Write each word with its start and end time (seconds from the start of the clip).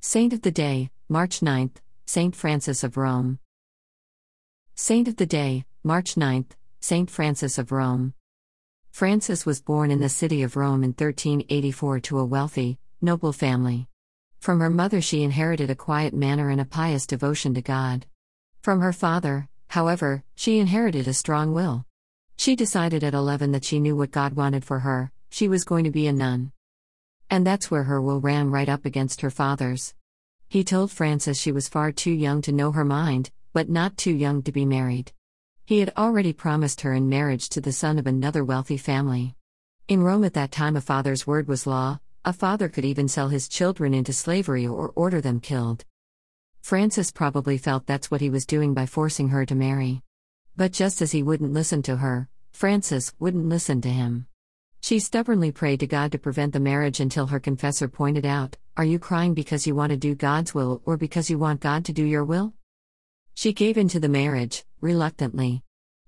Saint 0.00 0.32
of 0.32 0.42
the 0.42 0.52
Day, 0.52 0.90
March 1.08 1.40
9th, 1.40 1.78
Saint 2.06 2.36
Frances 2.36 2.84
of 2.84 2.96
Rome. 2.96 3.40
Saint 4.76 5.08
of 5.08 5.16
the 5.16 5.26
Day, 5.26 5.64
March 5.82 6.14
9th, 6.14 6.52
Saint 6.78 7.10
Frances 7.10 7.58
of 7.58 7.72
Rome. 7.72 8.14
Frances 8.92 9.44
was 9.44 9.60
born 9.60 9.90
in 9.90 9.98
the 9.98 10.08
city 10.08 10.44
of 10.44 10.54
Rome 10.54 10.84
in 10.84 10.90
1384 10.90 11.98
to 11.98 12.18
a 12.20 12.24
wealthy, 12.24 12.78
noble 13.02 13.32
family. 13.32 13.88
From 14.38 14.60
her 14.60 14.70
mother, 14.70 15.00
she 15.00 15.24
inherited 15.24 15.68
a 15.68 15.74
quiet 15.74 16.14
manner 16.14 16.48
and 16.48 16.60
a 16.60 16.64
pious 16.64 17.04
devotion 17.04 17.52
to 17.54 17.60
God. 17.60 18.06
From 18.62 18.80
her 18.80 18.92
father, 18.92 19.48
however, 19.66 20.22
she 20.36 20.60
inherited 20.60 21.08
a 21.08 21.12
strong 21.12 21.52
will. 21.52 21.84
She 22.36 22.54
decided 22.54 23.02
at 23.02 23.14
11 23.14 23.50
that 23.50 23.64
she 23.64 23.80
knew 23.80 23.96
what 23.96 24.12
God 24.12 24.34
wanted 24.34 24.64
for 24.64 24.78
her, 24.78 25.10
she 25.28 25.48
was 25.48 25.64
going 25.64 25.82
to 25.82 25.90
be 25.90 26.06
a 26.06 26.12
nun. 26.12 26.52
And 27.30 27.46
that's 27.46 27.70
where 27.70 27.84
her 27.84 28.00
will 28.00 28.20
ran 28.20 28.50
right 28.50 28.68
up 28.68 28.84
against 28.84 29.20
her 29.20 29.30
father's. 29.30 29.94
He 30.48 30.64
told 30.64 30.90
Frances 30.90 31.38
she 31.38 31.52
was 31.52 31.68
far 31.68 31.92
too 31.92 32.10
young 32.10 32.40
to 32.42 32.52
know 32.52 32.72
her 32.72 32.84
mind, 32.84 33.30
but 33.52 33.68
not 33.68 33.96
too 33.96 34.14
young 34.14 34.42
to 34.42 34.52
be 34.52 34.64
married. 34.64 35.12
He 35.66 35.80
had 35.80 35.92
already 35.96 36.32
promised 36.32 36.80
her 36.80 36.94
in 36.94 37.10
marriage 37.10 37.50
to 37.50 37.60
the 37.60 37.72
son 37.72 37.98
of 37.98 38.06
another 38.06 38.42
wealthy 38.42 38.78
family. 38.78 39.34
In 39.88 40.02
Rome 40.02 40.24
at 40.24 40.32
that 40.34 40.50
time, 40.50 40.76
a 40.76 40.80
father's 40.80 41.26
word 41.26 41.48
was 41.48 41.66
law, 41.66 42.00
a 42.24 42.32
father 42.32 42.70
could 42.70 42.86
even 42.86 43.08
sell 43.08 43.28
his 43.28 43.48
children 43.48 43.92
into 43.92 44.12
slavery 44.12 44.66
or 44.66 44.92
order 44.96 45.20
them 45.20 45.40
killed. 45.40 45.84
Frances 46.62 47.10
probably 47.10 47.58
felt 47.58 47.86
that's 47.86 48.10
what 48.10 48.20
he 48.20 48.30
was 48.30 48.46
doing 48.46 48.72
by 48.72 48.86
forcing 48.86 49.28
her 49.28 49.44
to 49.44 49.54
marry. 49.54 50.02
But 50.56 50.72
just 50.72 51.02
as 51.02 51.12
he 51.12 51.22
wouldn't 51.22 51.52
listen 51.52 51.82
to 51.82 51.96
her, 51.96 52.28
Frances 52.52 53.12
wouldn't 53.18 53.48
listen 53.48 53.80
to 53.82 53.90
him. 53.90 54.26
She 54.80 55.00
stubbornly 55.00 55.52
prayed 55.52 55.80
to 55.80 55.86
God 55.86 56.12
to 56.12 56.18
prevent 56.18 56.52
the 56.52 56.60
marriage 56.60 57.00
until 57.00 57.26
her 57.26 57.40
confessor 57.40 57.88
pointed 57.88 58.24
out 58.24 58.56
Are 58.76 58.84
you 58.84 58.98
crying 58.98 59.34
because 59.34 59.66
you 59.66 59.74
want 59.74 59.90
to 59.90 59.96
do 59.96 60.14
God's 60.14 60.54
will 60.54 60.82
or 60.84 60.96
because 60.96 61.28
you 61.28 61.38
want 61.38 61.60
God 61.60 61.84
to 61.86 61.92
do 61.92 62.04
your 62.04 62.24
will? 62.24 62.54
She 63.34 63.52
gave 63.52 63.76
in 63.76 63.88
to 63.88 64.00
the 64.00 64.08
marriage, 64.08 64.64
reluctantly. 64.80 65.62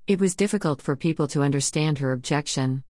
It 0.07 0.21
was 0.21 0.35
difficult 0.35 0.83
for 0.83 0.97
people 0.97 1.29
to 1.29 1.43
understand 1.43 1.99
her 1.99 2.13
objection. 2.13 2.85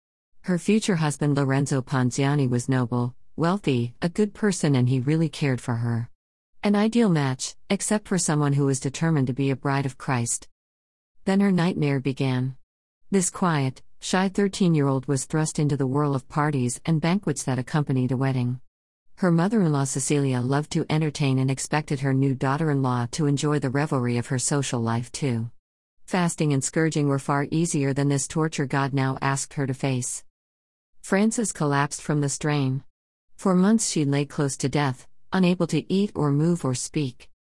Her 0.43 0.59
future 0.59 0.97
husband 0.97 1.37
Lorenzo 1.37 1.83
Ponziani 1.83 2.49
was 2.49 2.69
noble, 2.69 3.15
wealthy, 3.37 3.95
a 4.01 4.09
good 4.09 4.35
person, 4.35 4.75
and 4.75 4.89
he 4.89 5.01
really 5.01 5.29
cared 5.29 5.61
for 5.61 5.77
her. 5.77 6.11
An 6.63 6.75
ideal 6.75 7.09
match, 7.09 7.55
except 7.71 8.09
for 8.09 8.19
someone 8.19 8.55
who 8.55 8.67
was 8.67 8.81
determined 8.81 9.29
to 9.29 9.33
be 9.33 9.51
a 9.51 9.57
bride 9.57 9.87
of 9.87 9.99
Christ. 9.99 10.49
Then 11.25 11.41
her 11.41 11.53
nightmare 11.53 12.01
began. 12.01 12.57
This 13.11 13.31
quiet, 13.31 13.83
shy 14.01 14.29
13 14.29 14.75
year 14.75 14.87
old 14.87 15.07
was 15.07 15.25
thrust 15.25 15.59
into 15.59 15.77
the 15.77 15.87
whirl 15.87 16.15
of 16.15 16.29
parties 16.29 16.81
and 16.85 17.01
banquets 17.01 17.43
that 17.45 17.59
accompanied 17.59 18.13
a 18.13 18.17
wedding. 18.17 18.61
Her 19.17 19.31
mother 19.31 19.63
in 19.63 19.73
law 19.73 19.85
Cecilia 19.85 20.41
loved 20.41 20.71
to 20.73 20.85
entertain 20.91 21.39
and 21.39 21.51
expected 21.51 22.01
her 22.01 22.13
new 22.13 22.35
daughter 22.35 22.71
in 22.71 22.83
law 22.83 23.07
to 23.13 23.27
enjoy 23.27 23.59
the 23.59 23.71
revelry 23.71 24.19
of 24.19 24.27
her 24.27 24.39
social 24.39 24.81
life 24.81 25.11
too. 25.11 25.51
Fasting 26.05 26.53
and 26.53 26.63
scourging 26.63 27.09
were 27.09 27.19
far 27.19 27.49
easier 27.51 27.93
than 27.93 28.09
this 28.09 28.29
torture 28.29 28.67
God 28.67 28.93
now 28.93 29.17
asked 29.23 29.55
her 29.55 29.67
to 29.67 29.75
face. 29.75 30.23
Frances 31.01 31.53
collapsed 31.53 32.03
from 32.03 32.21
the 32.21 32.29
strain. 32.29 32.85
For 33.37 33.55
months 33.55 33.91
she 33.91 34.05
lay 34.05 34.25
close 34.25 34.57
to 34.59 34.69
death, 34.69 35.07
unable 35.33 35.67
to 35.69 35.93
eat 35.93 36.13
or 36.15 36.31
move 36.31 36.65
or 36.65 36.75
speak. 36.75 37.31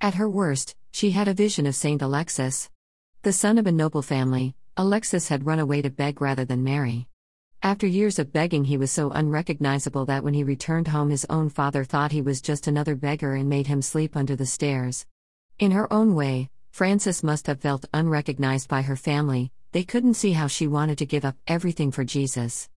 At 0.00 0.14
her 0.14 0.28
worst, 0.28 0.76
she 0.92 1.10
had 1.10 1.28
a 1.28 1.34
vision 1.34 1.66
of 1.66 1.74
Saint 1.74 2.02
Alexis. 2.02 2.70
The 3.22 3.32
son 3.32 3.58
of 3.58 3.66
a 3.66 3.72
noble 3.72 4.02
family, 4.02 4.54
Alexis 4.76 5.28
had 5.28 5.46
run 5.46 5.58
away 5.58 5.82
to 5.82 5.90
beg 5.90 6.20
rather 6.20 6.44
than 6.44 6.64
marry. 6.64 7.08
After 7.62 7.86
years 7.86 8.18
of 8.18 8.32
begging, 8.32 8.64
he 8.64 8.76
was 8.76 8.90
so 8.90 9.10
unrecognizable 9.10 10.06
that 10.06 10.24
when 10.24 10.34
he 10.34 10.44
returned 10.44 10.88
home, 10.88 11.10
his 11.10 11.26
own 11.28 11.50
father 11.50 11.84
thought 11.84 12.12
he 12.12 12.22
was 12.22 12.40
just 12.40 12.66
another 12.66 12.94
beggar 12.94 13.34
and 13.34 13.48
made 13.48 13.66
him 13.66 13.82
sleep 13.82 14.16
under 14.16 14.34
the 14.34 14.46
stairs. 14.46 15.06
In 15.58 15.72
her 15.72 15.92
own 15.92 16.14
way, 16.14 16.50
Frances 16.70 17.22
must 17.22 17.46
have 17.46 17.60
felt 17.60 17.84
unrecognized 17.92 18.68
by 18.68 18.82
her 18.82 18.96
family, 18.96 19.52
they 19.72 19.84
couldn't 19.84 20.14
see 20.14 20.32
how 20.32 20.46
she 20.46 20.66
wanted 20.66 20.98
to 20.98 21.06
give 21.06 21.24
up 21.24 21.36
everything 21.46 21.90
for 21.90 22.04
Jesus. 22.04 22.68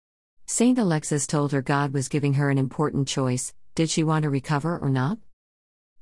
Saint 0.45 0.77
Alexis 0.77 1.25
told 1.25 1.51
her 1.51 1.61
God 1.61 1.93
was 1.93 2.09
giving 2.09 2.33
her 2.33 2.49
an 2.49 2.57
important 2.57 3.07
choice 3.07 3.53
did 3.75 3.89
she 3.89 4.03
want 4.03 4.21
to 4.21 4.29
recover 4.29 4.77
or 4.77 4.89
not? 4.89 5.17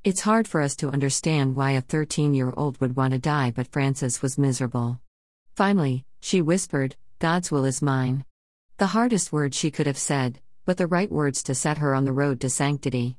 It's 0.04 0.22
hard 0.22 0.46
for 0.46 0.60
us 0.60 0.76
to 0.78 0.90
understand 0.90 1.56
why 1.56 1.72
a 1.72 1.82
13 1.82 2.34
year 2.34 2.52
old 2.58 2.82
would 2.82 2.98
want 2.98 3.14
to 3.14 3.20
die, 3.20 3.54
but 3.56 3.72
Frances 3.72 4.22
was 4.22 4.38
miserable. 4.38 5.00
Finally, 5.56 6.06
she 6.20 6.42
whispered, 6.42 6.96
God's 7.20 7.52
will 7.52 7.66
is 7.66 7.82
mine. 7.82 8.26
The 8.78 8.88
hardest 8.88 9.32
words 9.32 9.58
she 9.58 9.70
could 9.70 9.86
have 9.86 9.98
said, 9.98 10.40
but 10.66 10.78
the 10.78 10.88
right 10.88 11.12
words 11.12 11.44
to 11.44 11.56
set 11.56 11.80
her 11.80 11.94
on 11.94 12.06
the 12.06 12.14
road 12.14 12.40
to 12.42 12.50
sanctity. 12.50 13.18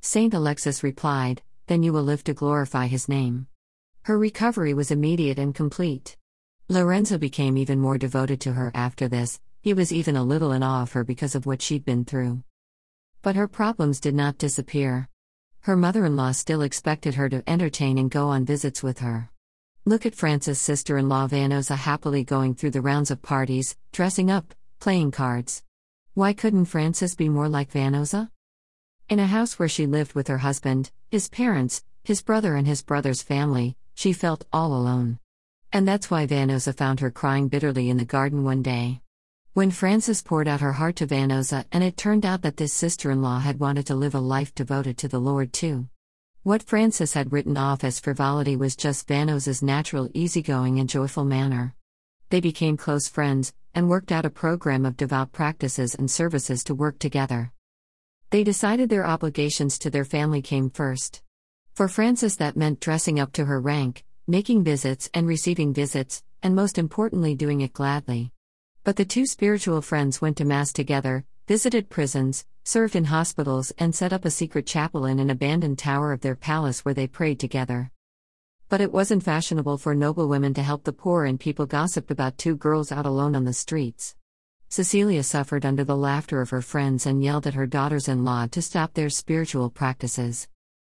Saint 0.00 0.34
Alexis 0.34 0.82
replied, 0.82 1.42
Then 1.66 1.82
you 1.82 1.92
will 1.92 2.02
live 2.02 2.22
to 2.24 2.34
glorify 2.34 2.86
his 2.86 3.08
name. 3.08 3.46
Her 4.02 4.18
recovery 4.18 4.74
was 4.74 4.90
immediate 4.90 5.38
and 5.38 5.54
complete. 5.54 6.16
Lorenzo 6.68 7.18
became 7.18 7.56
even 7.56 7.80
more 7.80 7.98
devoted 7.98 8.40
to 8.42 8.52
her 8.52 8.70
after 8.74 9.08
this, 9.08 9.40
he 9.62 9.74
was 9.74 9.92
even 9.92 10.14
a 10.14 10.22
little 10.22 10.52
in 10.52 10.62
awe 10.62 10.82
of 10.82 10.92
her 10.92 11.02
because 11.02 11.34
of 11.34 11.46
what 11.46 11.62
she'd 11.62 11.84
been 11.84 12.04
through. 12.04 12.44
But 13.22 13.34
her 13.34 13.48
problems 13.48 13.98
did 13.98 14.14
not 14.14 14.38
disappear. 14.38 15.08
Her 15.62 15.76
mother 15.76 16.04
in 16.04 16.14
law 16.14 16.30
still 16.30 16.62
expected 16.62 17.16
her 17.16 17.28
to 17.28 17.42
entertain 17.48 17.98
and 17.98 18.08
go 18.08 18.28
on 18.28 18.44
visits 18.44 18.82
with 18.84 19.00
her. 19.00 19.30
Look 19.88 20.04
at 20.04 20.16
Frances' 20.16 20.60
sister 20.60 20.98
in 20.98 21.08
law 21.08 21.28
Vannozza 21.28 21.76
happily 21.76 22.24
going 22.24 22.56
through 22.56 22.72
the 22.72 22.80
rounds 22.80 23.12
of 23.12 23.22
parties, 23.22 23.76
dressing 23.92 24.32
up, 24.32 24.52
playing 24.80 25.12
cards. 25.12 25.62
Why 26.12 26.32
couldn't 26.32 26.64
Frances 26.64 27.14
be 27.14 27.28
more 27.28 27.48
like 27.48 27.70
Vannozza? 27.70 28.30
In 29.08 29.20
a 29.20 29.28
house 29.28 29.60
where 29.60 29.68
she 29.68 29.86
lived 29.86 30.14
with 30.14 30.26
her 30.26 30.38
husband, 30.38 30.90
his 31.08 31.28
parents, 31.28 31.84
his 32.02 32.20
brother, 32.20 32.56
and 32.56 32.66
his 32.66 32.82
brother's 32.82 33.22
family, 33.22 33.76
she 33.94 34.12
felt 34.12 34.44
all 34.52 34.74
alone. 34.74 35.20
And 35.72 35.86
that's 35.86 36.10
why 36.10 36.26
Vannozza 36.26 36.76
found 36.76 36.98
her 36.98 37.12
crying 37.12 37.46
bitterly 37.46 37.88
in 37.88 37.96
the 37.96 38.04
garden 38.04 38.42
one 38.42 38.62
day. 38.62 39.02
When 39.52 39.70
Frances 39.70 40.20
poured 40.20 40.48
out 40.48 40.62
her 40.62 40.72
heart 40.72 40.96
to 40.96 41.06
Vannozza, 41.06 41.64
and 41.70 41.84
it 41.84 41.96
turned 41.96 42.26
out 42.26 42.42
that 42.42 42.56
this 42.56 42.72
sister 42.72 43.12
in 43.12 43.22
law 43.22 43.38
had 43.38 43.60
wanted 43.60 43.86
to 43.86 43.94
live 43.94 44.16
a 44.16 44.18
life 44.18 44.52
devoted 44.52 44.98
to 44.98 45.06
the 45.06 45.20
Lord 45.20 45.52
too. 45.52 45.86
What 46.46 46.62
Frances 46.62 47.14
had 47.14 47.32
written 47.32 47.56
off 47.56 47.82
as 47.82 47.98
frivolity 47.98 48.54
was 48.54 48.76
just 48.76 49.08
Vannozza's 49.08 49.64
natural, 49.64 50.08
easygoing, 50.14 50.78
and 50.78 50.88
joyful 50.88 51.24
manner. 51.24 51.74
They 52.30 52.38
became 52.38 52.76
close 52.76 53.08
friends, 53.08 53.52
and 53.74 53.88
worked 53.88 54.12
out 54.12 54.24
a 54.24 54.30
program 54.30 54.86
of 54.86 54.96
devout 54.96 55.32
practices 55.32 55.96
and 55.96 56.08
services 56.08 56.62
to 56.62 56.74
work 56.76 57.00
together. 57.00 57.50
They 58.30 58.44
decided 58.44 58.90
their 58.90 59.04
obligations 59.04 59.76
to 59.80 59.90
their 59.90 60.04
family 60.04 60.40
came 60.40 60.70
first. 60.70 61.20
For 61.74 61.88
Frances, 61.88 62.36
that 62.36 62.56
meant 62.56 62.78
dressing 62.78 63.18
up 63.18 63.32
to 63.32 63.46
her 63.46 63.60
rank, 63.60 64.04
making 64.28 64.62
visits 64.62 65.10
and 65.12 65.26
receiving 65.26 65.74
visits, 65.74 66.22
and 66.44 66.54
most 66.54 66.78
importantly, 66.78 67.34
doing 67.34 67.60
it 67.60 67.72
gladly. 67.72 68.30
But 68.84 68.94
the 68.94 69.04
two 69.04 69.26
spiritual 69.26 69.82
friends 69.82 70.20
went 70.20 70.36
to 70.36 70.44
Mass 70.44 70.72
together, 70.72 71.24
visited 71.48 71.90
prisons, 71.90 72.44
served 72.66 72.96
in 72.96 73.04
hospitals, 73.04 73.70
and 73.78 73.94
set 73.94 74.12
up 74.12 74.24
a 74.24 74.30
secret 74.30 74.66
chapel 74.66 75.06
in 75.06 75.20
an 75.20 75.30
abandoned 75.30 75.78
tower 75.78 76.12
of 76.12 76.20
their 76.20 76.34
palace 76.34 76.84
where 76.84 76.94
they 76.94 77.06
prayed 77.06 77.38
together. 77.38 77.92
But 78.68 78.80
it 78.80 78.90
wasn't 78.90 79.22
fashionable 79.22 79.78
for 79.78 79.94
noble 79.94 80.26
women 80.26 80.52
to 80.54 80.64
help 80.64 80.82
the 80.82 80.92
poor, 80.92 81.24
and 81.24 81.38
people 81.38 81.66
gossiped 81.66 82.10
about 82.10 82.38
two 82.38 82.56
girls 82.56 82.90
out 82.90 83.06
alone 83.06 83.36
on 83.36 83.44
the 83.44 83.52
streets. 83.52 84.16
Cecilia 84.68 85.22
suffered 85.22 85.64
under 85.64 85.84
the 85.84 85.96
laughter 85.96 86.40
of 86.40 86.50
her 86.50 86.60
friends 86.60 87.06
and 87.06 87.22
yelled 87.22 87.46
at 87.46 87.54
her 87.54 87.68
daughters 87.68 88.08
in 88.08 88.24
law 88.24 88.48
to 88.48 88.60
stop 88.60 88.94
their 88.94 89.10
spiritual 89.10 89.70
practices. 89.70 90.48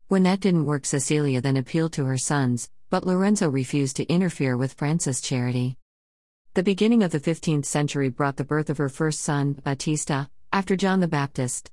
When 0.10 0.22
that 0.24 0.42
didn't 0.42 0.68
work, 0.68 0.86
Cecilia 0.86 1.42
then 1.42 1.58
appealed 1.58 1.94
to 1.94 2.06
her 2.06 2.20
sons, 2.20 2.70
but 2.92 3.04
Lorenzo 3.04 3.50
refused 3.50 3.96
to 3.96 4.06
interfere 4.06 4.56
with 4.56 4.74
Frances' 4.74 5.22
charity. 5.22 5.80
The 6.54 6.62
beginning 6.62 7.02
of 7.02 7.10
the 7.10 7.20
15th 7.20 7.66
century 7.66 8.10
brought 8.10 8.38
the 8.38 8.44
birth 8.44 8.70
of 8.70 8.78
her 8.78 8.90
first 8.90 9.22
son, 9.22 9.60
Battista, 9.64 10.30
after 10.54 10.76
John 10.76 11.00
the 11.00 11.08
Baptist. 11.08 11.72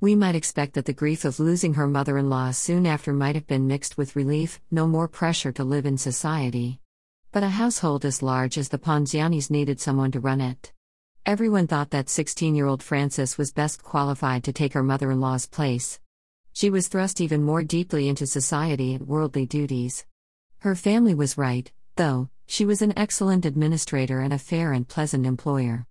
We 0.00 0.14
might 0.14 0.36
expect 0.36 0.74
that 0.74 0.84
the 0.84 0.92
grief 0.92 1.24
of 1.24 1.40
losing 1.40 1.74
her 1.74 1.88
mother 1.88 2.16
in 2.16 2.30
law 2.30 2.52
soon 2.52 2.86
after 2.86 3.12
might 3.12 3.34
have 3.34 3.48
been 3.48 3.66
mixed 3.66 3.98
with 3.98 4.14
relief, 4.14 4.60
no 4.70 4.86
more 4.86 5.08
pressure 5.08 5.50
to 5.50 5.64
live 5.64 5.84
in 5.84 5.98
society. 5.98 6.78
But 7.32 7.42
a 7.42 7.48
household 7.48 8.04
as 8.04 8.22
large 8.22 8.56
as 8.56 8.68
the 8.68 8.78
Ponzianis 8.78 9.50
needed 9.50 9.80
someone 9.80 10.12
to 10.12 10.20
run 10.20 10.40
it. 10.40 10.72
Everyone 11.26 11.66
thought 11.66 11.90
that 11.90 12.08
16 12.08 12.54
year 12.54 12.66
old 12.66 12.84
Frances 12.84 13.36
was 13.36 13.50
best 13.50 13.82
qualified 13.82 14.44
to 14.44 14.52
take 14.52 14.74
her 14.74 14.84
mother 14.84 15.10
in 15.10 15.20
law's 15.20 15.46
place. 15.46 15.98
She 16.52 16.70
was 16.70 16.86
thrust 16.86 17.20
even 17.20 17.42
more 17.42 17.64
deeply 17.64 18.08
into 18.08 18.28
society 18.28 18.94
and 18.94 19.08
worldly 19.08 19.44
duties. 19.44 20.06
Her 20.58 20.76
family 20.76 21.14
was 21.14 21.36
right, 21.36 21.70
though, 21.96 22.28
she 22.46 22.64
was 22.64 22.80
an 22.80 22.96
excellent 22.96 23.44
administrator 23.44 24.20
and 24.20 24.32
a 24.32 24.38
fair 24.38 24.72
and 24.72 24.86
pleasant 24.86 25.26
employer. 25.26 25.84